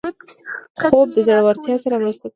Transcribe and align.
خوب 0.83 1.07
د 1.13 1.17
زړورتیا 1.27 1.75
سره 1.83 1.95
مرسته 2.01 2.23
کوي 2.25 2.29